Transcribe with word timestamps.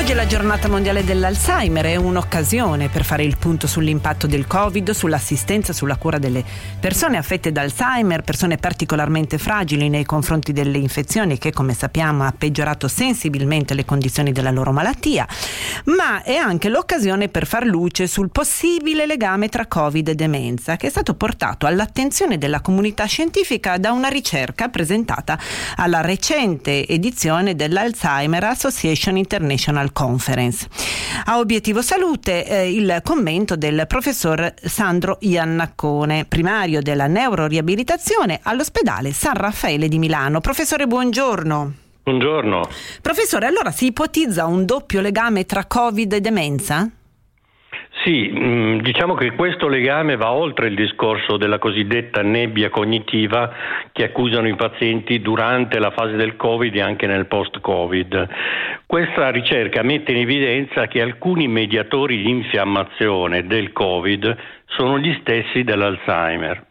Oggi 0.00 0.12
è 0.12 0.14
la 0.14 0.24
giornata 0.24 0.66
mondiale 0.66 1.04
dell'Alzheimer, 1.04 1.84
è 1.84 1.96
un'occasione 1.96 2.88
per 2.88 3.04
fare 3.04 3.22
il 3.22 3.36
punto 3.36 3.66
sull'impatto 3.66 4.26
del 4.26 4.46
Covid, 4.46 4.92
sull'assistenza, 4.92 5.74
sulla 5.74 5.96
cura 5.96 6.16
delle 6.16 6.42
persone 6.80 7.18
affette 7.18 7.52
da 7.52 7.60
Alzheimer, 7.60 8.22
persone 8.22 8.56
particolarmente 8.56 9.36
fragili 9.36 9.90
nei 9.90 10.06
confronti 10.06 10.54
delle 10.54 10.78
infezioni 10.78 11.36
che 11.36 11.52
come 11.52 11.74
sappiamo 11.74 12.24
ha 12.24 12.32
peggiorato 12.36 12.88
sensibilmente 12.88 13.74
le 13.74 13.84
condizioni 13.84 14.32
della 14.32 14.50
loro 14.50 14.72
malattia, 14.72 15.28
ma 15.84 16.22
è 16.22 16.34
anche 16.34 16.70
l'occasione 16.70 17.28
per 17.28 17.46
far 17.46 17.66
luce 17.66 18.06
sul 18.06 18.30
possibile 18.30 19.04
legame 19.04 19.50
tra 19.50 19.66
Covid 19.66 20.08
e 20.08 20.14
demenza 20.14 20.76
che 20.76 20.86
è 20.86 20.90
stato 20.90 21.12
portato 21.12 21.66
all'attenzione 21.66 22.38
della 22.38 22.62
comunità 22.62 23.04
scientifica 23.04 23.76
da 23.76 23.92
una 23.92 24.08
ricerca 24.08 24.70
presentata 24.70 25.38
alla 25.76 26.00
recente 26.00 26.88
edizione 26.88 27.54
dell'Alzheimer 27.54 28.44
Association 28.44 29.18
International 29.18 29.88
National 29.90 29.92
Conference. 29.92 30.68
A 31.26 31.38
obiettivo 31.38 31.82
salute 31.82 32.46
eh, 32.46 32.72
il 32.72 33.00
commento 33.04 33.56
del 33.56 33.84
professor 33.86 34.54
Sandro 34.62 35.18
Iannaccone, 35.20 36.24
primario 36.24 36.80
della 36.80 37.06
neuroriabilitazione 37.06 38.40
all'ospedale 38.42 39.12
San 39.12 39.34
Raffaele 39.34 39.88
di 39.88 39.98
Milano. 39.98 40.40
Professore, 40.40 40.86
buongiorno. 40.86 41.74
Buongiorno. 42.02 42.62
Professore, 43.02 43.46
allora 43.46 43.70
si 43.70 43.86
ipotizza 43.86 44.46
un 44.46 44.64
doppio 44.64 45.00
legame 45.00 45.44
tra 45.44 45.66
Covid 45.66 46.12
e 46.14 46.20
demenza? 46.20 46.90
Sì, 48.02 48.32
mm, 48.32 48.78
diciamo 48.78 49.12
che 49.12 49.32
questo 49.32 49.68
legame 49.68 50.16
va 50.16 50.32
oltre 50.32 50.68
il 50.68 50.74
discorso 50.74 51.36
della 51.36 51.58
cosiddetta 51.58 52.22
nebbia 52.22 52.70
cognitiva 52.70 53.52
che 53.92 54.04
accusano 54.04 54.48
i 54.48 54.56
pazienti 54.56 55.20
durante 55.20 55.78
la 55.78 55.90
fase 55.90 56.16
del 56.16 56.34
Covid 56.36 56.74
e 56.74 56.80
anche 56.80 57.06
nel 57.06 57.26
post-Covid. 57.26 58.28
Questa 58.86 59.30
ricerca 59.30 59.82
mette 59.82 60.12
in 60.12 60.18
evidenza 60.18 60.86
che 60.86 61.02
alcuni 61.02 61.46
mediatori 61.46 62.22
di 62.22 62.30
infiammazione 62.30 63.46
del 63.46 63.72
Covid 63.72 64.34
sono 64.64 64.98
gli 64.98 65.14
stessi 65.20 65.62
dell'Alzheimer 65.62 66.64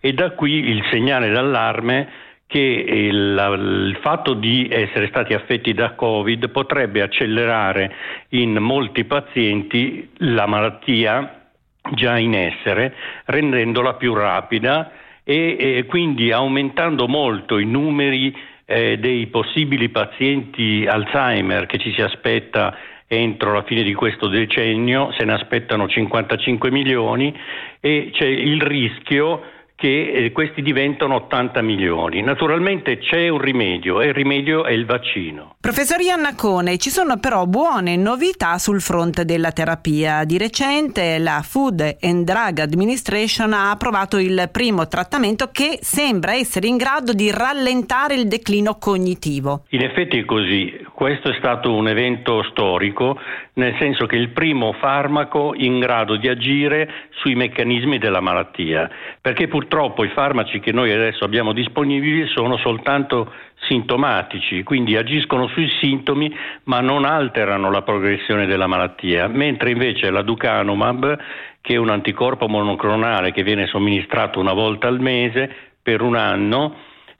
e 0.00 0.12
da 0.12 0.32
qui 0.32 0.68
il 0.68 0.84
segnale 0.90 1.30
d'allarme 1.30 2.08
che 2.54 2.60
il, 2.60 3.88
il, 3.88 3.98
fatto 4.00 4.34
di 4.34 4.68
essere 4.70 5.08
stati 5.08 5.34
affetti 5.34 5.74
da 5.74 5.94
Covid 5.94 6.50
potrebbe 6.50 7.02
accelerare 7.02 7.92
in 8.28 8.58
molti 8.58 9.02
pazienti 9.02 10.10
la 10.18 10.46
malattia 10.46 11.48
già 11.94 12.16
in 12.16 12.32
essere, 12.36 12.94
rendendola 13.24 13.94
più 13.94 14.14
rapida 14.14 14.92
e, 15.24 15.56
e 15.58 15.84
quindi 15.86 16.30
aumentando 16.30 17.08
molto 17.08 17.58
i 17.58 17.66
numeri 17.66 18.32
eh, 18.66 18.98
dei 18.98 19.26
possibili 19.26 19.88
pazienti 19.88 20.86
Alzheimer 20.86 21.66
che 21.66 21.78
ci 21.78 21.92
si 21.92 22.02
aspetta 22.02 22.76
entro 23.08 23.52
la 23.52 23.64
fine 23.64 23.82
di 23.82 23.94
questo 23.94 24.28
decennio, 24.28 25.10
se 25.18 25.24
ne 25.24 25.32
aspettano 25.32 25.88
55 25.88 26.70
milioni 26.70 27.36
e 27.80 28.10
c'è 28.12 28.26
il 28.26 28.62
rischio 28.62 29.42
che 29.84 30.12
eh, 30.12 30.32
questi 30.32 30.62
diventano 30.62 31.16
80 31.16 31.60
milioni. 31.60 32.22
Naturalmente 32.22 32.96
c'è 32.96 33.28
un 33.28 33.38
rimedio 33.38 34.00
e 34.00 34.06
il 34.06 34.14
rimedio 34.14 34.64
è 34.64 34.70
il 34.70 34.86
vaccino. 34.86 35.56
Professor 35.60 36.00
Iannacone, 36.00 36.78
ci 36.78 36.88
sono 36.88 37.18
però 37.18 37.44
buone 37.44 37.94
novità 37.96 38.56
sul 38.56 38.80
fronte 38.80 39.26
della 39.26 39.52
terapia. 39.52 40.24
Di 40.24 40.38
recente 40.38 41.18
la 41.18 41.42
Food 41.46 41.98
and 42.00 42.24
Drug 42.24 42.60
Administration 42.60 43.52
ha 43.52 43.70
approvato 43.70 44.16
il 44.16 44.48
primo 44.50 44.88
trattamento 44.88 45.50
che 45.52 45.76
sembra 45.82 46.32
essere 46.32 46.66
in 46.66 46.78
grado 46.78 47.12
di 47.12 47.30
rallentare 47.30 48.14
il 48.14 48.26
declino 48.26 48.78
cognitivo. 48.78 49.64
In 49.70 49.82
effetti 49.82 50.16
è 50.16 50.24
così. 50.24 50.82
Questo 50.94 51.28
è 51.28 51.34
stato 51.36 51.74
un 51.74 51.88
evento 51.88 52.42
storico, 52.44 53.18
nel 53.54 53.74
senso 53.78 54.06
che 54.06 54.16
il 54.16 54.30
primo 54.30 54.72
farmaco 54.72 55.52
in 55.54 55.78
grado 55.78 56.16
di 56.16 56.28
agire 56.28 56.88
sui 57.10 57.34
meccanismi 57.34 57.98
della 57.98 58.20
malattia, 58.20 58.88
perché 59.20 59.48
purtroppo 59.48 59.72
purtroppo 59.74 60.04
i 60.04 60.10
farmaci 60.10 60.60
che 60.60 60.70
noi 60.70 60.92
adesso 60.92 61.24
abbiamo 61.24 61.52
disponibili 61.52 62.28
sono 62.28 62.56
soltanto 62.58 63.32
sintomatici, 63.66 64.62
quindi 64.62 64.96
agiscono 64.96 65.48
sui 65.48 65.68
sintomi 65.80 66.32
ma 66.64 66.78
non 66.78 67.04
alterano 67.04 67.72
la 67.72 67.82
progressione 67.82 68.46
della 68.46 68.68
malattia, 68.68 69.26
mentre 69.26 69.72
invece 69.72 70.10
la 70.10 70.22
Ducanumab, 70.22 71.18
che 71.60 71.74
è 71.74 71.76
un 71.76 71.90
anticorpo 71.90 72.46
monoclonale 72.46 73.32
che 73.32 73.42
viene 73.42 73.66
somministrato 73.66 74.38
una 74.38 74.52
volta 74.52 74.86
al 74.86 75.00
mese 75.00 75.50
per 75.82 76.02
un 76.02 76.14
anno, 76.14 76.76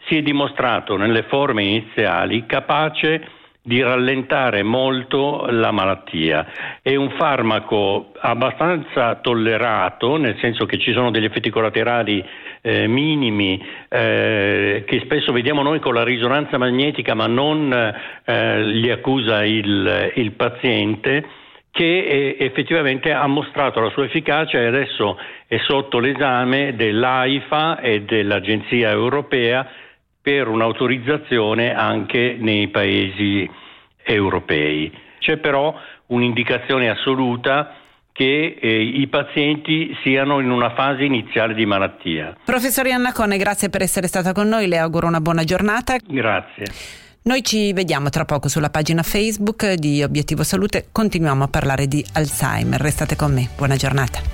si 0.07 0.17
è 0.17 0.23
dimostrato 0.23 0.97
nelle 0.97 1.25
forme 1.25 1.65
iniziali 1.65 2.47
capace 2.47 3.31
di 3.67 3.81
rallentare 3.81 4.63
molto 4.63 5.47
la 5.49 5.71
malattia. 5.71 6.47
È 6.83 6.95
un 6.95 7.13
farmaco 7.17 8.13
abbastanza 8.21 9.15
tollerato, 9.23 10.19
nel 10.19 10.37
senso 10.39 10.67
che 10.67 10.79
ci 10.79 10.93
sono 10.93 11.11
degli 11.11 11.25
effetti 11.25 11.49
collaterali 11.49 12.23
eh, 12.61 12.87
minimi 12.87 13.65
eh, 13.89 14.85
che 14.87 15.01
spesso 15.05 15.33
vediamo 15.33 15.63
noi 15.63 15.81
con 15.81 15.95
la 15.95 16.05
risonanza 16.05 16.59
magnetica, 16.59 17.15
ma 17.15 17.27
non 17.27 17.73
eh, 17.73 18.63
li 18.65 18.91
accusa 18.91 19.47
il, 19.47 20.13
il 20.17 20.33
paziente 20.33 21.27
che 21.71 22.05
eh, 22.05 22.37
effettivamente 22.41 23.13
ha 23.13 23.27
mostrato 23.27 23.81
la 23.81 23.89
sua 23.91 24.05
efficacia 24.05 24.59
e 24.59 24.67
adesso 24.67 25.17
è 25.47 25.57
sotto 25.67 25.99
l'esame 26.01 26.77
dell'AIFA 26.77 27.81
e 27.81 28.03
dell'Agenzia 28.03 28.91
europea 28.91 29.67
per 30.25 30.49
un'autorizzazione 30.49 31.75
anche 31.75 32.39
nei 32.41 32.69
paesi 32.69 33.47
europei. 34.03 34.91
C'è 35.19 35.37
però 35.37 35.79
un'indicazione 36.07 36.89
assoluta 36.89 37.75
che 38.11 38.57
eh, 38.59 38.83
i 38.83 39.07
pazienti 39.09 39.95
siano 40.03 40.41
in 40.41 40.51
una 40.51 40.73
fase 40.75 41.05
iniziale 41.05 41.53
di 41.53 41.67
malattia. 41.67 42.35
Professor 42.43 42.87
Iannacone, 42.87 43.37
grazie 43.37 43.69
per 43.69 43.83
essere 43.83 44.07
stata 44.07 44.33
con 44.33 44.49
noi, 44.49 44.67
le 44.67 44.79
auguro 44.79 45.07
una 45.07 45.21
buona 45.21 45.45
giornata. 45.45 45.97
Grazie. 46.03 46.65
Noi 47.25 47.43
ci 47.43 47.75
vediamo 47.75 48.09
tra 48.09 48.25
poco 48.25 48.49
sulla 48.49 48.71
pagina 48.71 49.03
Facebook 49.03 49.75
di 49.75 50.03
Obiettivo 50.03 50.43
Salute, 50.43 50.87
continuiamo 50.91 51.45
a 51.45 51.49
parlare 51.49 51.87
di 51.87 52.03
Alzheimer. 52.15 52.81
Restate 52.81 53.15
con 53.15 53.31
me, 53.31 53.51
buona 53.57 53.77
giornata. 53.77 54.34